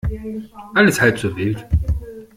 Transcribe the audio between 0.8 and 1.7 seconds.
halb so wild.